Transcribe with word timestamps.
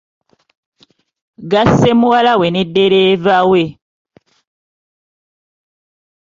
Gasse 1.51 1.89
muwala 1.99 2.33
we 2.39 2.47
ne 2.51 2.63
ddereeva 2.67 3.37
we. 3.51 3.63